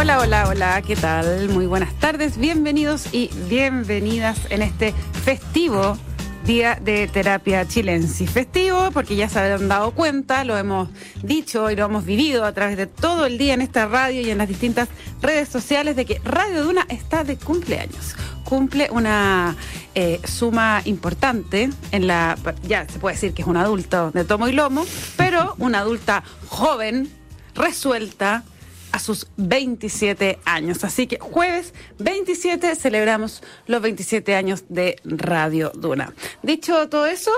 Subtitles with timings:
[0.00, 1.50] Hola, hola, hola, ¿qué tal?
[1.50, 5.98] Muy buenas tardes, bienvenidos y bienvenidas en este festivo
[6.46, 8.30] Día de Terapia Chilensis.
[8.30, 10.88] Festivo porque ya se habrán dado cuenta, lo hemos
[11.22, 14.30] dicho y lo hemos vivido a través de todo el día en esta radio y
[14.30, 14.88] en las distintas
[15.20, 18.16] redes sociales de que Radio Duna está de cumpleaños.
[18.44, 19.54] Cumple una
[19.94, 24.48] eh, suma importante en la, ya se puede decir que es un adulto de tomo
[24.48, 24.86] y lomo,
[25.18, 27.10] pero una adulta joven,
[27.54, 28.44] resuelta,
[28.92, 30.84] a sus 27 años.
[30.84, 36.12] Así que jueves 27 celebramos los 27 años de Radio Duna.
[36.42, 37.30] Dicho todo eso,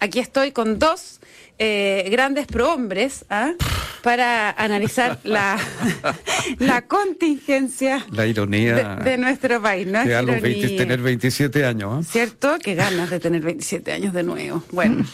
[0.00, 1.20] aquí estoy con dos
[1.58, 3.52] eh, grandes prohombres ¿ah?
[4.02, 5.58] para analizar la,
[6.58, 9.86] la contingencia La ironía de, de nuestro país.
[9.86, 10.04] ¿no?
[10.04, 10.56] de a los Ironía.
[10.58, 12.06] 20 tener 27 años.
[12.06, 12.08] ¿eh?
[12.10, 12.56] ¿Cierto?
[12.62, 14.64] Qué ganas de tener 27 años de nuevo.
[14.72, 15.04] Bueno,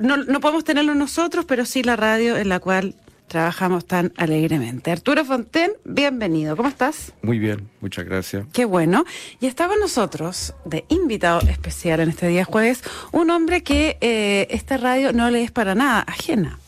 [0.00, 2.94] no, no podemos tenerlo nosotros, pero sí la radio en la cual
[3.28, 4.90] trabajamos tan alegremente.
[4.90, 6.56] Arturo Fonten, bienvenido.
[6.56, 7.12] ¿Cómo estás?
[7.22, 8.46] Muy bien, muchas gracias.
[8.52, 9.04] Qué bueno.
[9.40, 12.82] Y está con nosotros, de invitado especial en este día jueves,
[13.12, 16.58] un hombre que eh, esta radio no le es para nada ajena,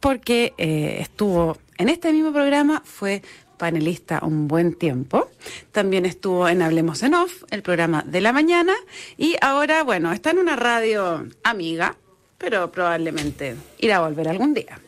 [0.00, 3.22] porque eh, estuvo en este mismo programa, fue
[3.56, 5.30] panelista un buen tiempo.
[5.70, 8.74] También estuvo en Hablemos en Off, el programa de la mañana.
[9.16, 11.96] Y ahora, bueno, está en una radio amiga,
[12.38, 14.80] pero probablemente irá a volver algún día.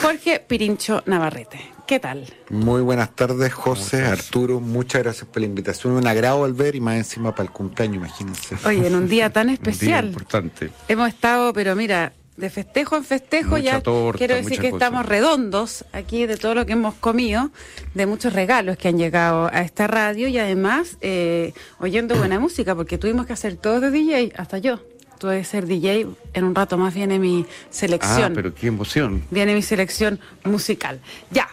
[0.00, 1.60] Jorge Pirincho Navarrete.
[1.86, 2.24] ¿Qué tal?
[2.50, 4.60] Muy buenas tardes, José, Arturo.
[4.60, 5.92] Muchas gracias por la invitación.
[5.94, 8.56] Un agrado volver y más encima para el cumpleaños, imagínense.
[8.64, 10.06] Oye, en un día tan Un día especial.
[10.06, 10.70] importante.
[10.88, 14.84] Hemos estado, pero mira, de festejo en festejo Mucha ya torta, quiero decir que cosa.
[14.86, 17.50] estamos redondos aquí de todo lo que hemos comido,
[17.94, 22.74] de muchos regalos que han llegado a esta radio y además eh, oyendo buena música,
[22.76, 24.78] porque tuvimos que hacer todo de DJ, hasta yo.
[25.20, 28.32] Tuve que ser DJ, en un rato más viene mi selección.
[28.32, 29.22] Ah, pero qué emoción.
[29.30, 30.98] Viene mi selección musical.
[31.30, 31.46] Ya,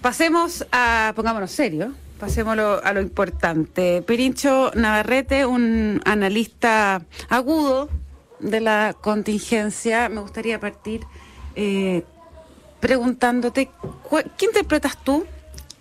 [0.00, 4.00] pasemos a, pongámonos serio, pasemos lo- a lo importante.
[4.00, 7.90] Pirincho Navarrete, un analista agudo
[8.40, 10.08] de la contingencia.
[10.08, 11.02] Me gustaría partir
[11.54, 12.02] eh,
[12.80, 13.68] preguntándote,
[14.38, 15.26] ¿qué interpretas tú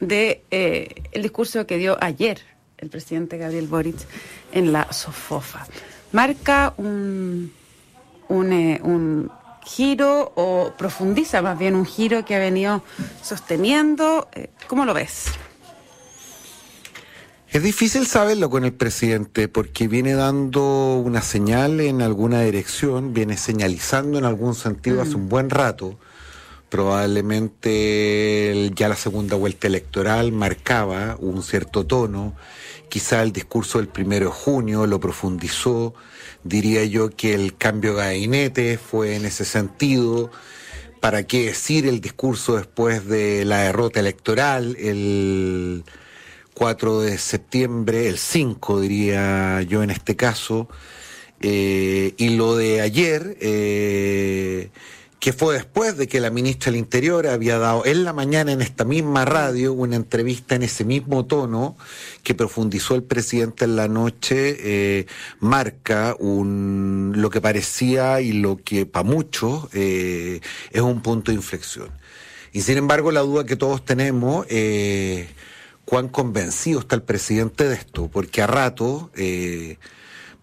[0.02, 2.42] de eh, el discurso que dio ayer
[2.78, 3.96] el presidente Gabriel Boric
[4.52, 5.66] en la Sofofa?
[6.16, 7.52] ¿Marca un,
[8.30, 9.30] un, eh, un
[9.66, 12.84] giro o profundiza más bien un giro que ha venido
[13.22, 14.30] sosteniendo?
[14.34, 15.26] Eh, ¿Cómo lo ves?
[17.50, 23.36] Es difícil saberlo con el presidente porque viene dando una señal en alguna dirección, viene
[23.36, 26.00] señalizando en algún sentido hace un buen rato.
[26.76, 32.36] Probablemente ya la segunda vuelta electoral marcaba un cierto tono.
[32.90, 35.94] Quizá el discurso del primero de junio lo profundizó.
[36.44, 40.32] Diría yo que el cambio de gabinete fue en ese sentido.
[41.00, 44.76] ¿Para qué decir el discurso después de la derrota electoral?
[44.78, 45.86] El
[46.56, 50.68] 4 de septiembre, el 5 diría yo en este caso,
[51.40, 54.72] eh, y lo de ayer, eh,
[55.26, 58.62] que fue después de que la ministra del Interior había dado en la mañana en
[58.62, 61.76] esta misma radio una entrevista en ese mismo tono
[62.22, 65.08] que profundizó el presidente en la noche, eh,
[65.40, 71.38] marca un, lo que parecía y lo que para muchos eh, es un punto de
[71.38, 71.90] inflexión.
[72.54, 75.28] Y sin embargo, la duda que todos tenemos, eh,
[75.86, 79.80] cuán convencido está el presidente de esto, porque a rato eh,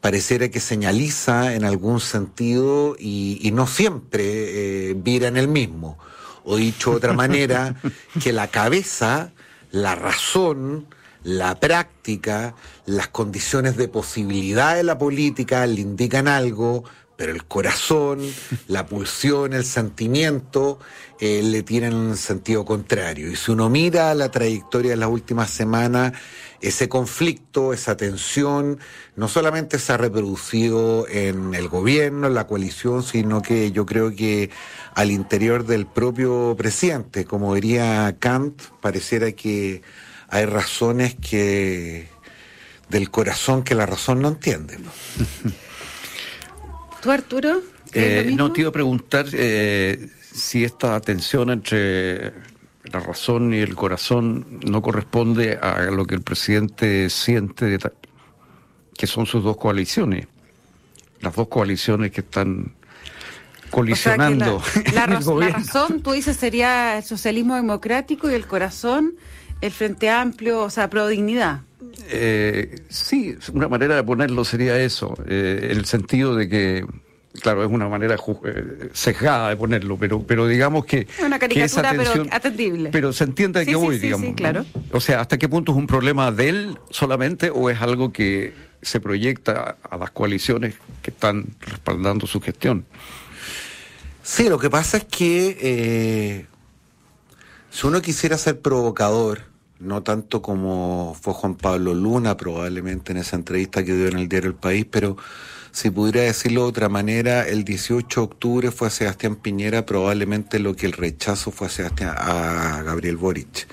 [0.03, 5.97] pareciera que señaliza en algún sentido y, y no siempre eh, vira en el mismo.
[6.45, 7.77] O dicho de otra manera,
[8.23, 9.31] que la cabeza,
[9.71, 10.89] la razón,
[11.23, 16.83] la práctica, las condiciones de posibilidad de la política le indican algo,
[17.23, 18.19] pero el corazón,
[18.67, 20.81] la pulsión, el sentimiento
[21.21, 23.31] eh, le tienen un sentido contrario.
[23.31, 26.15] Y si uno mira la trayectoria de las últimas semanas,
[26.61, 28.81] ese conflicto, esa tensión,
[29.15, 34.13] no solamente se ha reproducido en el gobierno, en la coalición, sino que yo creo
[34.17, 34.51] que
[34.97, 39.83] al interior del propio presidente, como diría Kant, pareciera que
[40.27, 42.09] hay razones que
[42.89, 44.77] del corazón que la razón no entiende.
[44.81, 44.91] ¿no?
[47.03, 47.61] ¿Tú, Arturo?
[47.93, 52.33] Eh, no, te iba a preguntar eh, si esta tensión entre
[52.85, 57.79] la razón y el corazón no corresponde a lo que el presidente siente
[58.97, 60.27] que son sus dos coaliciones.
[61.21, 64.63] Las dos coaliciones que están O sea, que colisionando
[64.93, 68.47] la, la en el raz- la razón, tú dices, sería el socialismo democrático y el
[68.47, 69.15] corazón,
[69.63, 71.63] el Frente Amplio, o sea, pro dignidad.
[72.09, 76.85] Eh, sí, una manera de ponerlo sería eso, eh, en el sentido de que
[77.41, 81.07] claro, es una manera eh, sesgada de ponerlo, pero, pero digamos que.
[81.25, 82.91] Una caricatura, pero atendible.
[82.91, 84.29] Pero se entiende de qué voy, digamos.
[84.29, 84.67] Sí, claro.
[84.91, 88.53] O sea, ¿hasta qué punto es un problema de él solamente o es algo que
[88.83, 92.85] se proyecta a las coaliciones que están respaldando su gestión?
[94.23, 96.47] Sí, lo que pasa es que eh,
[97.71, 99.52] si uno quisiera ser provocador,
[99.83, 104.29] no tanto como fue Juan Pablo Luna probablemente en esa entrevista que dio en el
[104.29, 105.17] diario El País, pero
[105.73, 110.59] si pudiera decirlo de otra manera, el 18 de octubre fue a Sebastián Piñera probablemente
[110.59, 113.67] lo que el rechazo fue a, Sebastián, a Gabriel Boric.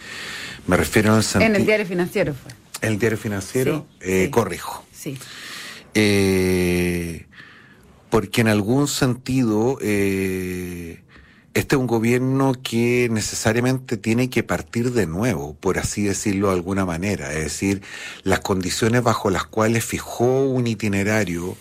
[0.66, 2.52] Me refiero en el En el diario financiero fue.
[2.82, 4.86] En el diario financiero, eh, corrijo.
[4.94, 5.18] Sí.
[5.94, 7.26] Eh,
[8.10, 11.02] porque en algún sentido eh,
[11.54, 16.54] este es un gobierno que necesariamente tiene que partir de nuevo, por así decirlo de
[16.54, 17.34] alguna manera.
[17.34, 17.82] Es decir,
[18.24, 21.58] las condiciones bajo las cuales fijó un itinerario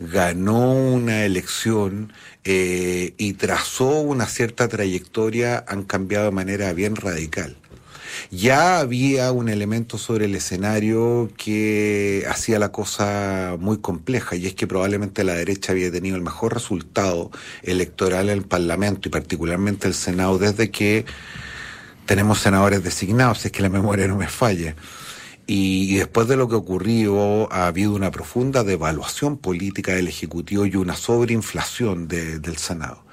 [0.00, 2.12] ganó una elección
[2.44, 7.56] eh, y trazó una cierta trayectoria han cambiado de manera bien radical.
[8.30, 14.54] Ya había un elemento sobre el escenario que hacía la cosa muy compleja y es
[14.54, 17.30] que probablemente la derecha había tenido el mejor resultado
[17.62, 21.04] electoral en el Parlamento y particularmente el Senado desde que
[22.06, 24.74] tenemos senadores designados, si es que la memoria no me falla.
[25.46, 30.76] Y, después de lo que ocurrió, ha habido una profunda devaluación política del Ejecutivo y
[30.76, 33.04] una sobreinflación del Senado.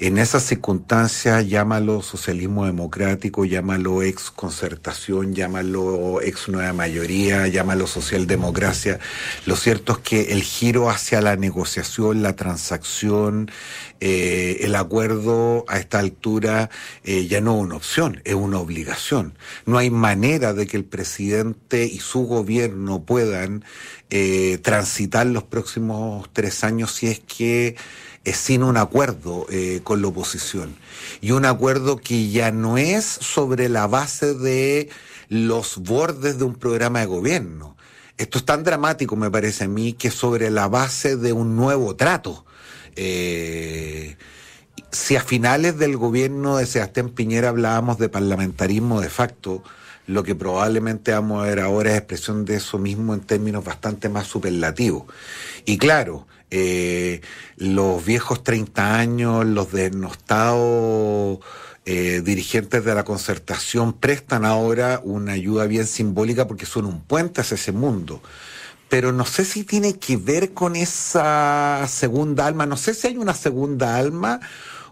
[0.00, 9.00] En esas circunstancias, llámalo socialismo democrático, llámalo ex concertación, llámalo ex nueva mayoría, llámalo socialdemocracia.
[9.44, 13.50] Lo cierto es que el giro hacia la negociación, la transacción,
[13.98, 16.70] eh, el acuerdo a esta altura
[17.02, 19.34] eh, ya no es una opción, es una obligación.
[19.66, 23.64] No hay manera de que el presidente y su gobierno puedan
[24.10, 27.76] eh, transitar los próximos tres años si es que
[28.32, 30.76] sin un acuerdo eh, con la oposición.
[31.20, 34.88] Y un acuerdo que ya no es sobre la base de
[35.28, 37.76] los bordes de un programa de gobierno.
[38.16, 41.94] Esto es tan dramático, me parece a mí, que sobre la base de un nuevo
[41.96, 42.44] trato.
[42.96, 44.16] Eh,
[44.90, 49.62] si a finales del gobierno de Sebastián Piñera hablábamos de parlamentarismo de facto,
[50.08, 54.08] lo que probablemente vamos a ver ahora es expresión de eso mismo en términos bastante
[54.08, 55.04] más superlativos.
[55.66, 57.20] Y claro, eh,
[57.56, 61.40] los viejos 30 años, los denostados
[61.84, 67.42] eh, dirigentes de la concertación prestan ahora una ayuda bien simbólica porque son un puente
[67.42, 68.22] hacia ese mundo.
[68.88, 73.18] Pero no sé si tiene que ver con esa segunda alma, no sé si hay
[73.18, 74.40] una segunda alma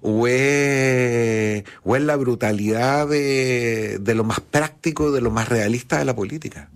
[0.03, 5.99] o es, o es la brutalidad de, de, lo más práctico, de lo más realista
[5.99, 6.69] de la política.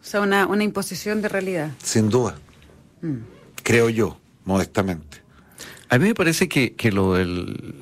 [0.00, 1.70] O sea, una, una imposición de realidad.
[1.82, 2.36] Sin duda.
[3.00, 3.32] Mm
[3.62, 5.18] creo yo, modestamente.
[5.88, 7.74] A mí me parece que, lo, del,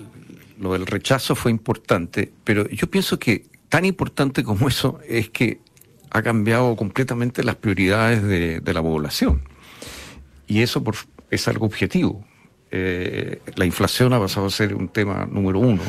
[0.59, 5.61] lo del rechazo fue importante, pero yo pienso que tan importante como eso es que
[6.11, 9.43] ha cambiado completamente las prioridades de, la población.
[10.49, 10.97] Y eso por,
[11.31, 12.25] es algo objetivo.
[12.71, 15.83] Eh, la inflación ha pasado a ser un tema número uno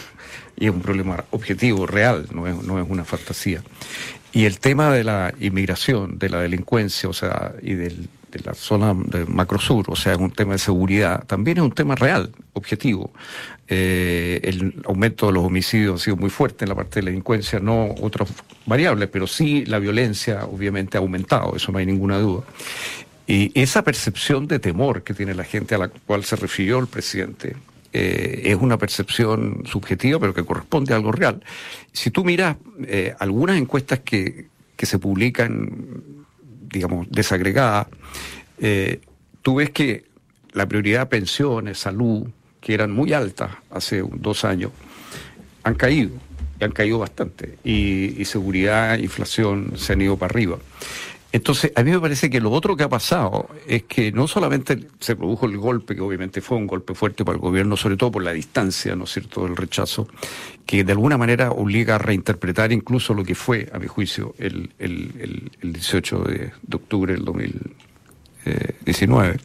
[0.58, 2.56] y es un problema objetivo, real, no es,
[2.90, 3.64] una fantasía.
[4.34, 8.54] Y el tema de la inmigración, de la delincuencia, o sea, y del de la
[8.54, 12.32] zona de Macrosur, o sea, es un tema de seguridad, también es un tema real,
[12.54, 13.12] objetivo.
[13.68, 17.10] Eh, el aumento de los homicidios ha sido muy fuerte en la parte de la
[17.12, 18.30] delincuencia, no otras
[18.66, 22.44] variables, pero sí la violencia obviamente ha aumentado, eso no hay ninguna duda.
[23.32, 26.88] Y esa percepción de temor que tiene la gente a la cual se refirió el
[26.88, 27.56] presidente,
[27.94, 31.42] eh, es una percepción subjetiva, pero que corresponde a algo real.
[31.94, 36.04] Si tú miras eh, algunas encuestas que, que se publican
[36.74, 37.88] digamos, desagregada,
[38.60, 39.00] eh,
[39.42, 40.08] tú ves que
[40.52, 42.28] la prioridad pensiones, salud,
[42.60, 44.74] que eran muy altas hace dos años,
[45.64, 46.12] han caído,
[46.60, 50.58] han caído bastante, y, y seguridad, inflación se han ido para arriba.
[51.34, 54.78] Entonces, a mí me parece que lo otro que ha pasado es que no solamente
[55.00, 58.12] se produjo el golpe, que obviamente fue un golpe fuerte para el gobierno, sobre todo
[58.12, 60.10] por la distancia, ¿no es cierto?, del rechazo,
[60.66, 64.72] que de alguna manera obliga a reinterpretar incluso lo que fue, a mi juicio, el,
[64.78, 69.40] el, el, 18 de, octubre del 2019.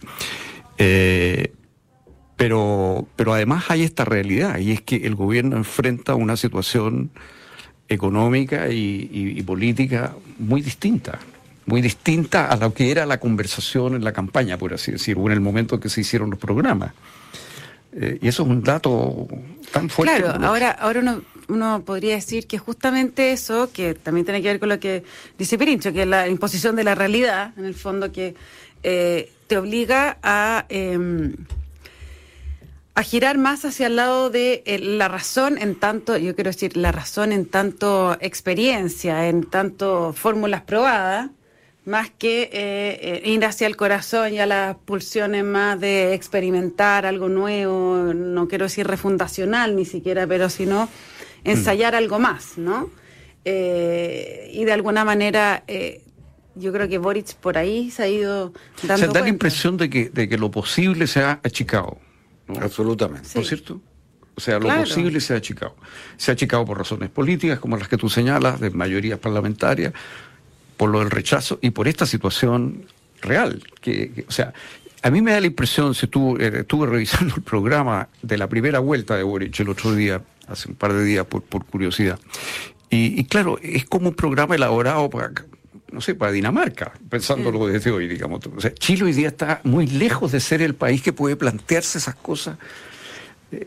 [0.78, 1.52] Eh,
[2.36, 7.10] pero, pero además hay esta realidad, y es que el gobierno enfrenta una situación
[7.88, 11.20] económica y política muy distinta
[11.66, 15.26] muy distinta a lo que era la conversación en la campaña, por así decirlo, o
[15.26, 16.92] en el momento en que se hicieron los programas.
[17.92, 19.26] Eh, y eso es un dato
[19.72, 20.22] tan fuerte.
[20.22, 24.60] Claro, ahora, ahora uno, uno podría decir que justamente eso, que también tiene que ver
[24.60, 25.02] con lo que
[25.38, 28.34] dice Pirincho, que es la imposición de la realidad, en el fondo, que
[28.82, 31.34] eh, te obliga a, em,
[32.94, 36.76] a girar más hacia el lado de eh, la razón en tanto, yo quiero decir,
[36.76, 41.30] la razón en tanto experiencia, en tanto fórmulas probadas,
[41.86, 47.28] más que eh, ir hacia el corazón y a las pulsiones más de experimentar algo
[47.28, 50.88] nuevo, no quiero decir refundacional ni siquiera, pero sino
[51.44, 51.96] ensayar mm.
[51.96, 52.90] algo más, ¿no?
[53.48, 55.62] y de alguna manera
[56.56, 58.52] yo creo que Boric por ahí se ha ido
[58.82, 59.06] dando.
[59.06, 61.98] Se da la impresión de que, de que lo posible se ha achicado.
[62.48, 63.28] Absolutamente.
[63.34, 63.80] ¿No es cierto?
[64.34, 65.76] O sea, lo posible se ha achicado.
[66.16, 69.92] Se ha achicado por razones políticas, como las que tú señalas, de mayorías parlamentarias,
[70.76, 72.86] por lo del rechazo y por esta situación
[73.22, 73.62] real.
[73.80, 74.52] Que, o sea,
[75.02, 78.48] a mí me da la impresión, si tú eh, estuve revisando el programa de la
[78.48, 82.18] primera vuelta de Boric el otro día, hace un par de días, por, por curiosidad.
[82.90, 85.32] Y, y, claro, es como un programa elaborado para,
[85.90, 88.40] no sé, para Dinamarca, pensándolo desde hoy, digamos.
[88.54, 91.98] O sea, Chile hoy día está muy lejos de ser el país que puede plantearse
[91.98, 92.58] esas cosas.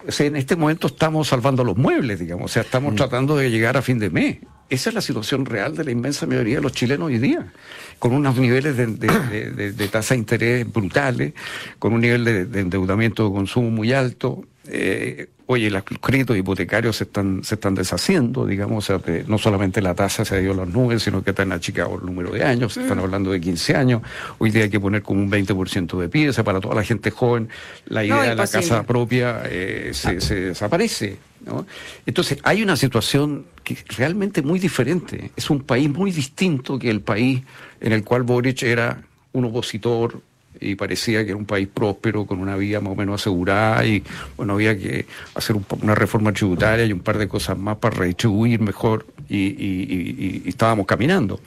[0.07, 2.95] O sea, en este momento estamos salvando los muebles, digamos, o sea, estamos mm.
[2.97, 4.37] tratando de llegar a fin de mes.
[4.69, 7.51] Esa es la situación real de la inmensa mayoría de los chilenos hoy día,
[7.97, 11.33] con unos niveles de, tasa de interés brutales,
[11.79, 17.05] con un nivel de, endeudamiento de consumo muy alto, eh, oye, los créditos hipotecarios se
[17.05, 20.57] están, se están deshaciendo, digamos, o sea, no solamente la tasa se ha ido a
[20.57, 23.01] las nubes, sino que están achicado el número de años, se están mm.
[23.01, 24.03] hablando de 15 años,
[24.37, 27.49] hoy día hay que poner como un 20% de pieza para toda la gente joven,
[27.87, 31.17] la idea de la casa propia eh, se, se, desaparece.
[31.43, 31.65] ¿no?
[32.05, 37.01] Entonces, hay una situación que realmente muy diferente, es un país muy distinto que el
[37.01, 37.41] país
[37.81, 39.01] en el cual Boric era
[39.31, 40.21] un opositor
[40.59, 44.03] y parecía que era un país próspero, con una vida más o menos asegurada y
[44.35, 48.59] bueno, había que hacer una reforma tributaria y un par de cosas más para redistribuir
[48.59, 51.39] mejor y, estábamos caminando.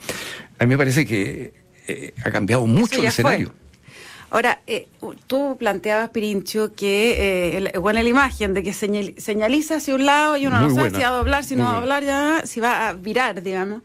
[0.57, 1.53] A mí me parece que
[1.87, 3.53] eh, ha cambiado mucho el escenario.
[4.33, 4.87] Ahora, eh,
[5.27, 10.47] tú planteabas, Pirincho, que eh, bueno, la imagen de que señaliza hacia un lado y
[10.47, 12.89] uno no sabe si va a doblar, si no va a doblar, ya, si va
[12.89, 13.83] a virar, digamos.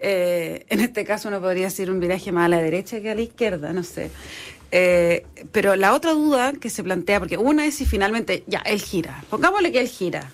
[0.00, 3.14] Eh, en este caso no podría ser un viraje más a la derecha que a
[3.14, 4.10] la izquierda, no sé.
[4.70, 8.80] Eh, pero la otra duda que se plantea, porque una es si finalmente, ya, él
[8.80, 10.30] gira, pongámosle que él gira.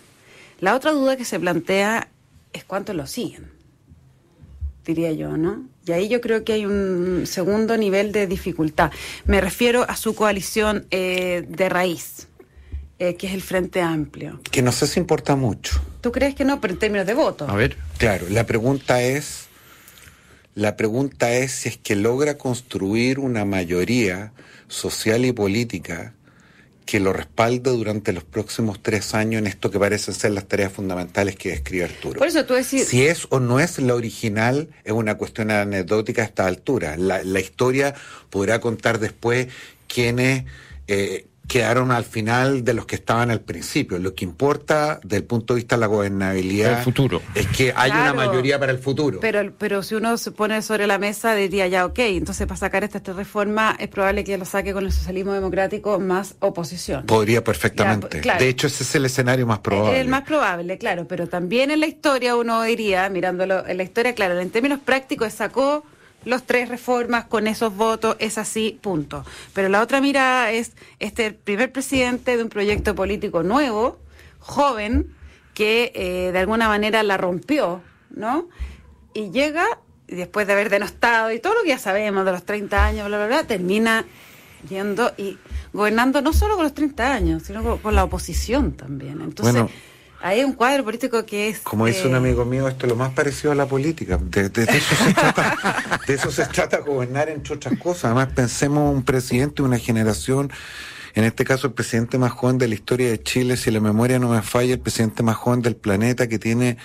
[0.61, 2.09] La otra duda que se plantea
[2.53, 3.51] es cuánto lo siguen,
[4.85, 5.65] diría yo, ¿no?
[5.87, 8.91] Y ahí yo creo que hay un segundo nivel de dificultad.
[9.25, 12.29] Me refiero a su coalición eh, de raíz.
[12.97, 14.41] que es el Frente Amplio.
[14.51, 15.79] Que no sé si importa mucho.
[16.01, 17.47] ¿Tú crees que no, pero en términos de voto?
[17.49, 17.77] A ver.
[17.99, 19.44] Claro, la pregunta es,
[20.55, 24.33] la pregunta es si es que logra construir una mayoría
[24.69, 26.15] social y política
[26.85, 30.73] que lo respalde durante los próximos tres años en esto que parecen ser las tareas
[30.73, 32.19] fundamentales que describe Arturo.
[32.19, 32.87] Por eso tú decís...
[32.87, 36.97] Si es o no es la original es una cuestión anecdótica a esta altura.
[36.99, 37.95] La, la historia
[38.31, 39.49] podrá contar después
[39.89, 40.45] quiénes...
[40.87, 43.99] Eh, quedaron al final de los que estaban al principio.
[43.99, 47.23] Lo que importa desde el punto de vista de la gobernabilidad futuro.
[47.35, 49.21] es que hay una mayoría para el futuro.
[49.21, 52.85] Pero, pero si uno se pone sobre la mesa, diría ya, ok, entonces para sacar
[52.85, 57.07] esta, reforma es probable que lo saque con el socialismo democrático más oposición.
[57.07, 58.21] Podría perfectamente.
[58.21, 60.01] De hecho, ese es el escenario más probable.
[60.01, 64.15] El más probable, claro, pero también en la historia uno diría, mirándolo en la historia,
[64.15, 65.85] claro, en términos prácticos sacó
[66.25, 69.25] los tres reformas con esos votos, es así, punto.
[69.53, 73.99] Pero la otra mirada es este primer presidente de un proyecto político nuevo,
[74.39, 75.15] joven,
[75.55, 78.49] que eh, de alguna manera la rompió, ¿no?
[79.15, 79.65] Y llega,
[80.09, 83.19] después de haber denostado y todo lo que ya sabemos de los 30 años, bla,
[83.19, 84.05] bla, bla, termina
[84.69, 85.39] yendo y
[85.73, 89.21] gobernando no solo con los 30 años, sino con, la oposición también.
[89.21, 89.65] Entonces,
[90.25, 91.61] hay un cuadro político que es...
[91.61, 94.17] Como dice un eh, amigo mío, esto es lo más parecido a la política.
[94.17, 98.07] De, eso se trata, de eso se trata gobernar, entre otras cosas.
[98.07, 100.51] Además, pensemos un presidente de una generación,
[101.13, 104.19] en este caso el presidente más joven de la historia de Chile, si la memoria
[104.19, 106.79] no me falla, el presidente más joven del planeta que tiene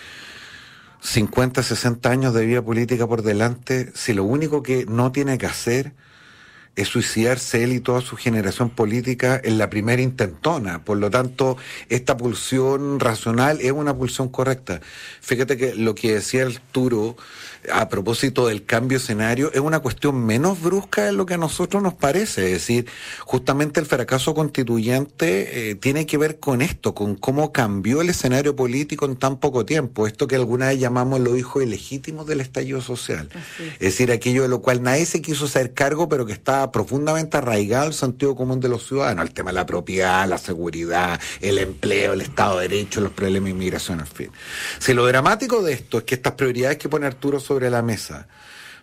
[0.99, 5.45] 50, 60 años de vida política por delante, si lo único que no tiene que
[5.45, 5.93] hacer
[6.81, 10.83] es suicidarse él y toda su generación política en la primera intentona.
[10.85, 11.57] Por lo tanto,
[11.89, 14.79] esta pulsión racional es una pulsión correcta.
[15.21, 17.17] Fíjate que lo que decía Arturo
[17.71, 21.83] a propósito del cambio escenario es una cuestión menos brusca de lo que a nosotros
[21.83, 22.45] nos parece.
[22.45, 22.87] Es decir,
[23.21, 28.55] justamente el fracaso constituyente eh, tiene que ver con esto, con cómo cambió el escenario
[28.55, 30.07] político en tan poco tiempo.
[30.07, 33.29] Esto que alguna vez llamamos los hijos ilegítimos del estallido social.
[33.73, 33.79] Es.
[33.79, 37.87] decir, aquello de lo cual nadie se quiso hacer cargo, pero que estaba profundamente arraigado
[37.87, 39.25] al sentido común de los ciudadanos.
[39.25, 43.45] El tema de la propiedad, la seguridad, el empleo, el Estado de Derecho, los problemas
[43.45, 44.31] de inmigración, en fin.
[44.79, 48.27] Si lo dramático de esto es que estas prioridades que pone Arturo sobre la mesa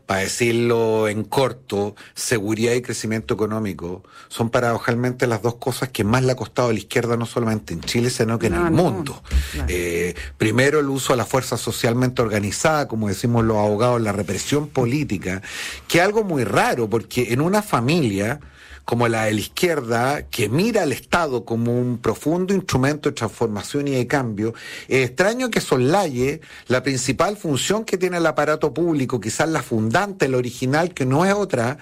[0.06, 6.22] para decirlo en corto, seguridad y crecimiento económico son paradojalmente las dos cosas que más
[6.24, 9.22] le ha costado a la izquierda, no solamente en Chile, sino que en el mundo.
[9.68, 14.68] Eh, primero el uso de la fuerza socialmente organizada, como decimos los abogados, la represión
[14.68, 15.42] política,
[15.88, 18.40] que es algo muy raro, porque en una familia,
[18.86, 23.88] como la de la izquierda, que mira al Estado como un profundo instrumento de transformación
[23.88, 24.54] y de cambio,
[24.86, 30.28] es extraño que soslaye la principal función que tiene el aparato público, quizás la fundante,
[30.28, 31.78] la original, que no es otra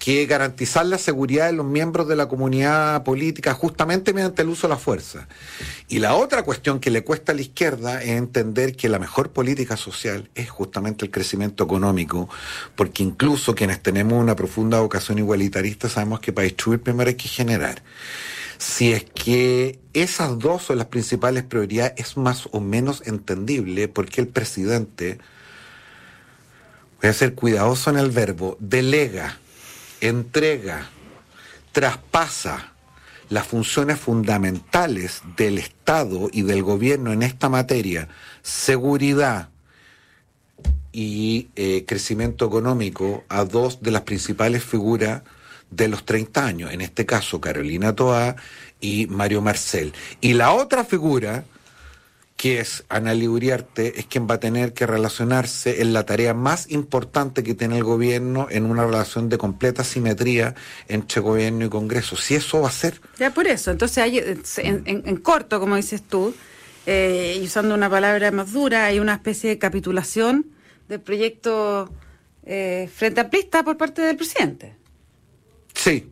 [0.00, 4.66] que garantizar la seguridad de los miembros de la comunidad política justamente mediante el uso
[4.66, 5.28] de la fuerza.
[5.88, 9.30] Y la otra cuestión que le cuesta a la izquierda es entender que la mejor
[9.30, 12.30] política social es justamente el crecimiento económico,
[12.76, 17.28] porque incluso quienes tenemos una profunda vocación igualitarista sabemos que para distribuir primero hay que
[17.28, 17.82] generar.
[18.56, 24.22] Si es que esas dos son las principales prioridades, es más o menos entendible porque
[24.22, 25.18] el presidente,
[27.02, 29.38] voy a ser cuidadoso en el verbo, delega
[30.00, 30.88] entrega,
[31.72, 32.72] traspasa
[33.28, 38.08] las funciones fundamentales del Estado y del gobierno en esta materia,
[38.42, 39.50] seguridad
[40.92, 45.22] y eh, crecimiento económico, a dos de las principales figuras
[45.70, 48.34] de los 30 años, en este caso Carolina Toa
[48.80, 49.92] y Mario Marcel.
[50.20, 51.44] Y la otra figura,
[52.40, 56.70] que es Ana Uriarte, es quien va a tener que relacionarse en la tarea más
[56.70, 60.54] importante que tiene el gobierno en una relación de completa simetría
[60.88, 62.16] entre gobierno y Congreso.
[62.16, 62.98] Si eso va a ser.
[63.18, 64.24] Ya por eso, entonces hay,
[64.56, 66.34] en, corto, como dices tú,
[66.86, 70.46] eh, y usando una palabra más dura, hay una especie de capitulación
[70.88, 71.92] del proyecto
[72.44, 74.76] eh, frente amplista por parte del presidente.
[75.74, 76.10] Sí.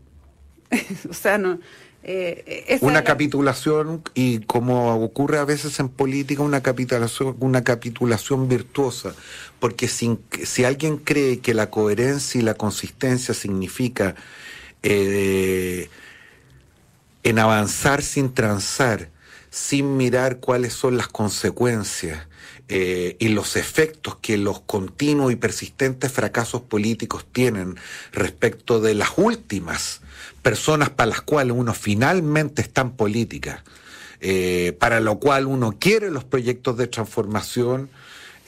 [1.09, 1.59] o sea, no
[2.05, 9.15] eh, una capitulación y como ocurre a veces en política una capitulación una capitulación virtuosa.
[9.59, 14.15] Porque sin, si alguien cree que la coherencia y la consistencia significa
[14.83, 15.91] eh,
[17.25, 19.11] en avanzar sin transar
[19.51, 22.27] sin mirar cuáles son las consecuencias
[22.69, 27.77] eh, y los efectos que los continuos y persistentes fracasos políticos tienen
[28.13, 30.03] respecto de las últimas
[30.43, 33.65] personas para las cuales uno finalmente está en política,
[34.21, 37.91] eh, para lo cual uno quiere los proyectos de transformación.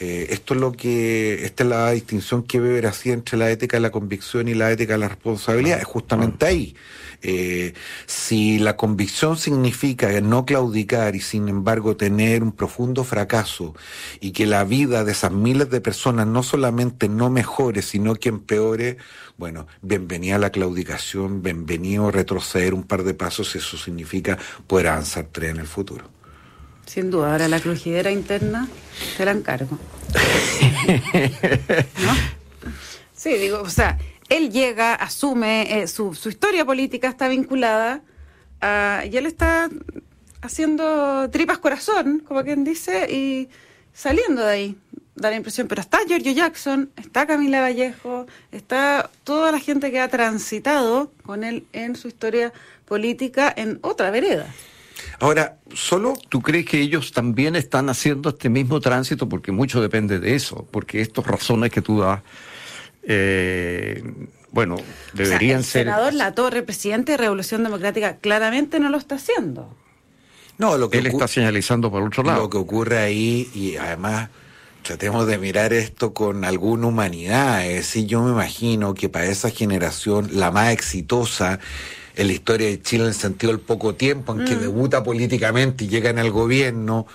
[0.00, 3.76] Eh, esto es lo que, esta es la distinción que veo así entre la ética
[3.76, 6.48] de la convicción y la ética de la responsabilidad, ah, es justamente ah.
[6.48, 6.74] ahí.
[7.22, 7.74] Eh,
[8.06, 13.74] si la convicción significa no claudicar y sin embargo tener un profundo fracaso
[14.20, 18.30] y que la vida de esas miles de personas no solamente no mejore, sino que
[18.30, 18.96] empeore,
[19.36, 24.88] bueno, bienvenida a la claudicación, bienvenido a retroceder un par de pasos, eso significa poder
[24.88, 26.19] avanzar tres en el futuro.
[26.90, 28.66] Sin duda, ahora la crujidera interna
[29.16, 29.78] te la encargo.
[33.14, 33.98] Sí, digo, o sea,
[34.30, 38.00] él llega, asume, eh, su, su, historia política está vinculada
[38.62, 39.68] a, y él está
[40.40, 43.50] haciendo tripas corazón, como quien dice, y
[43.92, 44.76] saliendo de ahí,
[45.16, 45.68] da la impresión.
[45.68, 51.44] Pero está Giorgio Jackson, está Camila Vallejo, está toda la gente que ha transitado con
[51.44, 52.54] él en su historia
[52.86, 54.46] política en otra vereda.
[55.18, 59.28] Ahora, ¿solo tú crees que ellos también están haciendo este mismo tránsito?
[59.28, 62.20] Porque mucho depende de eso, porque estas razones que tú das
[63.02, 64.02] eh,
[64.52, 64.76] bueno,
[65.12, 65.82] deberían ser.
[65.82, 69.74] El senador La Torre, presidente de Revolución Democrática, claramente no lo está haciendo.
[70.58, 72.42] No, lo que él está señalizando por otro lado.
[72.42, 74.28] Lo que ocurre ahí, y además
[74.82, 77.64] tratemos de mirar esto con alguna humanidad.
[77.66, 81.60] Es decir, yo me imagino que para esa generación, la más exitosa
[82.20, 84.60] en la historia de Chile, en el sentido del poco tiempo en que mm.
[84.60, 87.06] debuta políticamente y llega en el gobierno,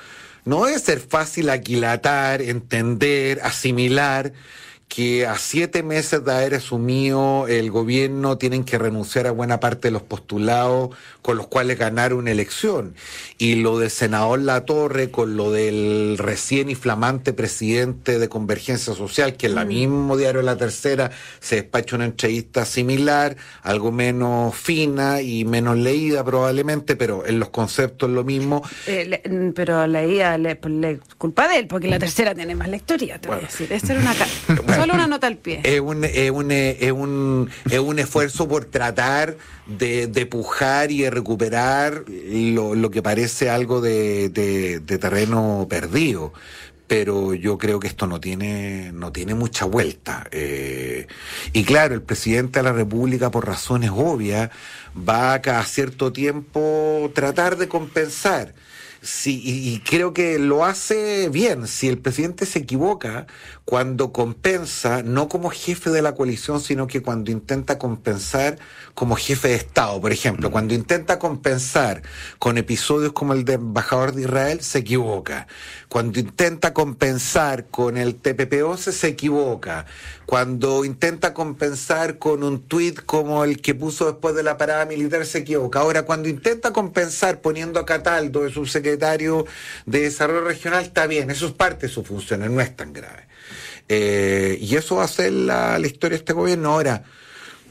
[0.45, 4.33] no debe ser fácil aquilatar, entender, asimilar
[4.87, 9.87] que a siete meses de haber asumido el gobierno tienen que renunciar a buena parte
[9.87, 12.93] de los postulados con los cuales ganar una elección.
[13.37, 18.93] Y lo del senador La Torre con lo del recién y flamante presidente de Convergencia
[18.93, 19.67] Social, que en la mm.
[19.67, 26.23] mismo diario La Tercera se despacha una entrevista similar, algo menos fina y menos leída
[26.23, 28.61] probablemente, pero en los conceptos lo mismo.
[28.85, 30.59] Eh, mm, pero leía, le,
[31.17, 33.73] culpa de él, porque La Tercera tiene más lectoría, te voy a decir.
[33.73, 34.15] Esta era una...
[34.81, 35.61] Solo una nota al pie.
[35.63, 41.01] Es un, es un, es un, es un esfuerzo por tratar de, de pujar y
[41.01, 46.33] de recuperar lo, lo que parece algo de, de, terreno perdido
[46.87, 50.27] pero yo creo que esto no tiene, no tiene mucha vuelta.
[50.29, 51.07] Eh,
[51.51, 54.51] y claro, el presidente de la República, por razones obvias,
[54.95, 58.53] va a cada cierto tiempo tratar de compensar
[59.05, 61.67] Sí, y, creo que lo hace bien.
[61.67, 63.27] Si el presidente se equivoca
[63.63, 68.57] cuando compensa, no como jefe de la coalición, sino que cuando intenta compensar
[68.95, 72.01] como jefe de Estado, por ejemplo, cuando intenta compensar
[72.39, 75.45] con episodios como el de embajador de Israel, se equivoca.
[75.87, 79.85] Cuando intenta compensar con el TPP-11, se equivoca.
[80.25, 85.27] Cuando intenta compensar con un tuit como el que puso después de la parada militar,
[85.27, 85.81] se equivoca.
[85.81, 91.47] Ahora, cuando intenta compensar poniendo a Cataldo de subsecretario de Desarrollo Regional, está bien, eso
[91.47, 93.27] es parte de su función, no es tan grave.
[93.87, 96.71] Eh, y eso va a ser la, la historia de este gobierno.
[96.71, 97.03] Ahora,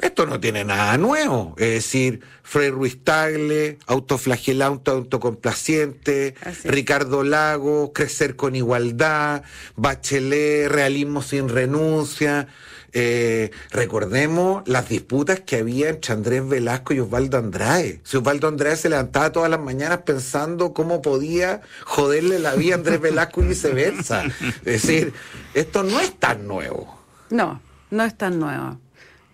[0.01, 1.55] esto no tiene nada nuevo.
[1.59, 6.35] Es decir, Frei Ruiz Tagle, autoflagelado, autocomplaciente,
[6.65, 9.43] Ricardo Lago, crecer con igualdad,
[9.77, 12.49] Bachelet, realismo sin renuncia.
[12.97, 18.01] Eh, recordemos las disputas que había entre Andrés Velasco y Osvaldo Andrade.
[18.05, 22.79] Si Osvaldo Andrade se levantaba todas las mañanas pensando cómo podía joderle la vida a
[22.79, 24.25] Andrés Velasco y viceversa.
[24.65, 25.13] Es decir,
[25.55, 26.97] esto no es tan nuevo.
[27.31, 28.79] No, no es tan nuevo.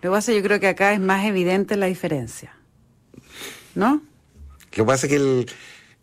[0.01, 2.55] Lo que pasa yo creo que acá es más evidente la diferencia.
[3.75, 4.01] ¿No?
[4.71, 5.51] Lo que pasa es que el,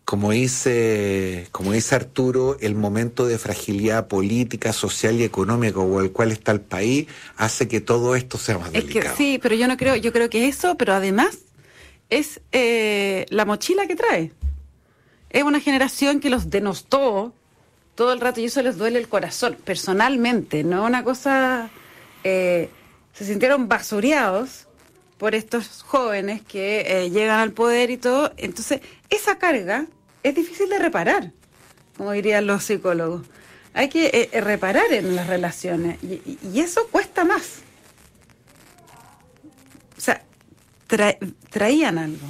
[0.09, 6.12] como dice, como dice Arturo, el momento de fragilidad política, social y económica con el
[6.12, 9.14] cual está el país hace que todo esto sea más delicado.
[9.18, 11.40] sí, pero yo no creo, yo creo que eso, pero además
[12.09, 14.33] es eh, la mochila que trae.
[15.29, 17.35] Es una generación que los denostó
[17.94, 21.68] todo el rato y eso les duele el corazón, personalmente, no una cosa
[22.25, 22.71] eh,
[23.12, 24.68] se sintieron basureados
[25.18, 28.33] por estos jóvenes que eh, llegan al poder y todo.
[28.38, 29.85] Entonces, esa carga
[30.22, 31.33] es difícil de reparar,
[31.96, 33.26] como dirían los psicólogos.
[33.74, 37.61] Hay que eh, eh, reparar en las relaciones y, eso cuesta más.
[39.96, 40.24] O sea,
[41.50, 42.26] traían algo.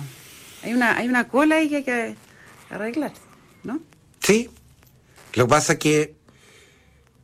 [0.62, 2.16] Hay una, hay una cola ahí que hay que
[2.70, 3.12] arreglar,
[3.62, 3.80] ¿no?
[4.20, 4.50] Sí.
[5.34, 6.16] Lo que pasa es que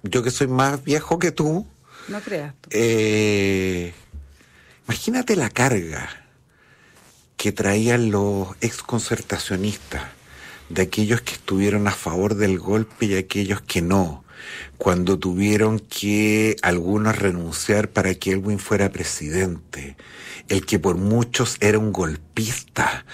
[0.03, 1.67] yo que soy más viejo que tú,
[2.09, 2.55] no creas.
[2.71, 3.95] Eh,
[4.87, 6.09] imagínate la carga
[7.37, 10.03] que traían los exconcertacionistas
[10.69, 14.25] de aquellos que estuvieron a favor del golpe y aquellos que no,
[14.79, 19.97] cuando tuvieron que algunos renunciar para que Elwin fuera presidente,
[20.49, 23.05] el que por muchos era un golpista,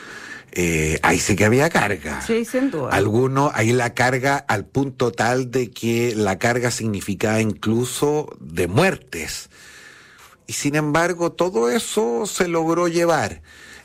[0.52, 2.20] eh, ahí sí que había carga.
[2.22, 2.90] Sí, sin duda.
[2.90, 9.48] Algunos, ahí la carga al punto tal de que la carga significaba incluso de muertes.
[10.46, 13.42] Y sin embargo, todo eso se logró llevar.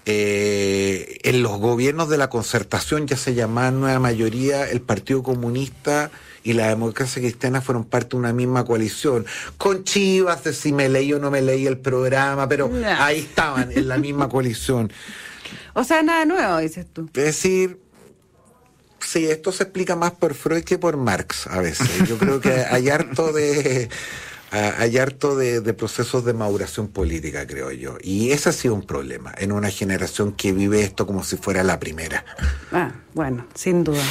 [0.08, 6.12] Eh, en los gobiernos de la concertación ya se llamaba nueva mayoría, el Partido Comunista
[6.44, 9.26] y la democracia cristiana fueron parte de una misma coalición,
[9.58, 13.72] con chivas de si me leí o no me leí el programa, pero ahí estaban
[13.72, 14.94] en la misma coalición.
[15.74, 17.10] O sea, nada nuevo, dices tú.
[17.16, 17.80] Es decir,
[19.00, 22.08] sí, esto se explica más por Freud que por Marx a veces.
[22.08, 23.90] Yo creo que hay harto de
[24.52, 27.98] hay harto de, procesos de maduración política, creo yo.
[28.02, 31.64] Y ese ha sido un problema en una generación que vive esto como si fuera
[31.64, 32.24] la primera.
[32.72, 34.02] Ah, bueno, sin duda.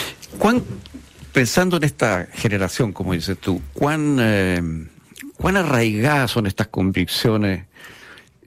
[1.33, 4.63] pensando en esta generación, como dices tú, ¿cuán, eh,
[5.37, 7.65] cuán arraigadas son estas convicciones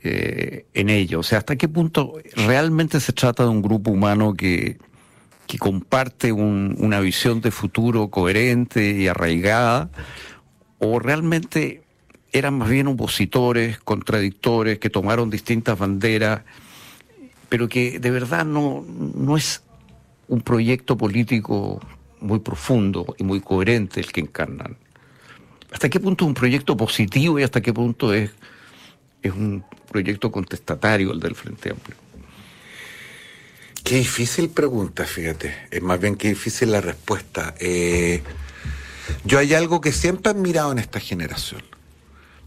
[0.03, 1.21] eh, en ello?
[1.21, 4.77] O sea, ¿hasta qué punto realmente se trata de un grupo humano que,
[5.47, 9.89] que comparte una visión de futuro coherente y arraigada?
[10.79, 11.81] ¿O realmente
[12.31, 16.41] eran más bien opositores, contradictores, que tomaron distintas banderas,
[17.49, 19.63] pero que de verdad no, no es
[20.27, 21.79] un proyecto político
[22.19, 24.77] muy profundo y muy coherente el que encarnan?
[25.71, 28.31] ¿Hasta qué punto es un proyecto positivo y hasta qué punto es
[29.21, 31.97] es un proyecto contestatario el del Frente Amplio.
[33.83, 35.67] Qué difícil pregunta, fíjate.
[35.71, 37.55] Es más bien que difícil la respuesta.
[37.59, 38.21] Eh,
[39.23, 41.61] yo hay algo que siempre he admirado en esta generación,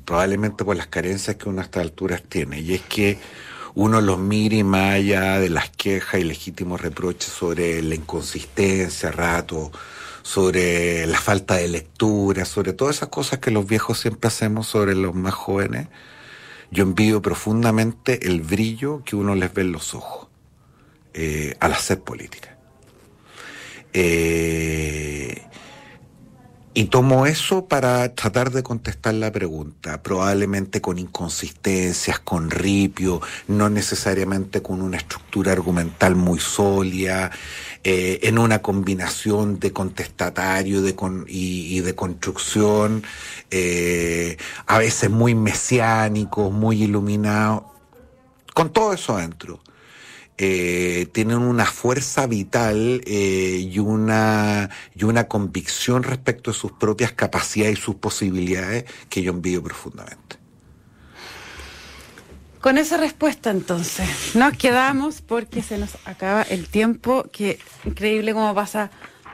[0.04, 3.18] probablemente por las carencias que uno a estas alturas tiene, y es que
[3.74, 9.12] uno los mire y más allá de las quejas y legítimos reproches sobre la inconsistencia,
[9.12, 9.70] rato,
[10.22, 14.94] sobre la falta de lectura, sobre todas esas cosas que los viejos siempre hacemos sobre
[14.94, 15.88] los más jóvenes,
[16.70, 20.28] yo envidio profundamente el brillo que uno les ve en los ojos
[21.14, 22.56] eh, al hacer política.
[23.92, 25.42] Eh,
[26.72, 33.68] y tomo eso para tratar de contestar la pregunta, probablemente con inconsistencias, con ripio, no
[33.68, 37.32] necesariamente con una estructura argumental muy sólida,
[37.82, 40.94] eh, en una combinación de contestatario de
[41.26, 43.02] y, de construcción,
[43.50, 47.72] eh, a veces muy mesiánico, muy iluminado,
[48.54, 49.60] con todo eso adentro.
[50.42, 57.12] Eh, tienen una fuerza vital eh, y, una, y una convicción respecto de sus propias
[57.12, 60.38] capacidades y sus posibilidades que yo envío profundamente.
[62.62, 68.54] Con esa respuesta entonces nos quedamos porque se nos acaba el tiempo, que increíble cómo
[68.54, 68.90] pasa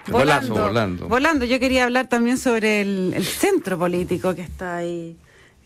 [0.09, 0.55] volando.
[0.55, 1.09] volando.
[1.09, 1.45] Volando.
[1.45, 5.17] Yo quería hablar también sobre el, el centro político que está ahí.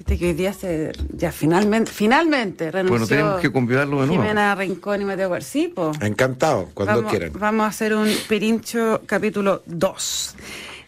[0.01, 2.91] Viste que hoy día se, ya finalmente, finalmente renunció.
[2.91, 4.23] Bueno, tenemos que convidarlo de nuevo.
[4.23, 5.93] Jimena Rincón y Mateo Garcipo.
[6.01, 7.33] Encantado, cuando vamos, quieran.
[7.35, 10.37] Vamos a hacer un Pirincho capítulo 2.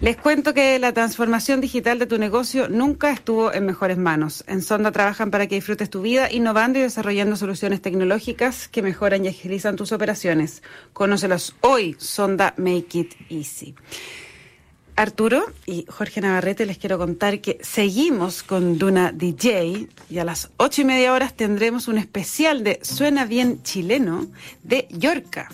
[0.00, 4.44] Les cuento que la transformación digital de tu negocio nunca estuvo en mejores manos.
[4.46, 9.26] En Sonda trabajan para que disfrutes tu vida innovando y desarrollando soluciones tecnológicas que mejoran
[9.26, 10.62] y agilizan tus operaciones.
[10.94, 13.74] Conócelos hoy, Sonda Make It Easy.
[15.02, 20.50] Arturo y Jorge Navarrete les quiero contar que seguimos con Duna DJ y a las
[20.56, 24.26] ocho y media horas tendremos un especial de Suena Bien Chileno
[24.62, 25.48] de Yorca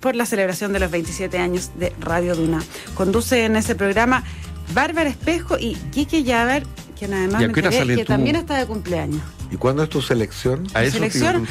[0.00, 2.62] por la celebración de los 27 años de Radio Duna.
[2.94, 4.22] Conduce en ese programa
[4.74, 6.64] Bárbara Espejo y Quique Llaver,
[6.98, 8.12] quien además ¿Y a me enteré que tú?
[8.12, 9.22] también está de cumpleaños.
[9.50, 10.66] ¿Y cuándo es tu selección?
[10.74, 11.46] A eso Selección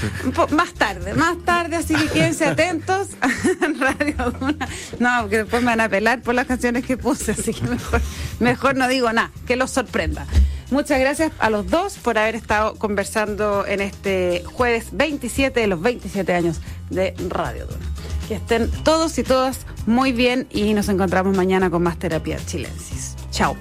[0.52, 3.10] más tarde, más tarde, así que quédense atentos
[3.62, 4.68] en Radio Duna.
[5.00, 8.02] No, porque después me van a pelar por las canciones que puse, así que mejor,
[8.40, 10.26] mejor no digo nada, que los sorprenda.
[10.72, 15.82] Muchas gracias a los dos por haber estado conversando en este jueves 27 de los
[15.82, 17.86] 27 años de Radio Duna.
[18.28, 23.16] Que estén todos y todas muy bien y nos encontramos mañana con más terapia chilensis.
[23.32, 23.58] Chao.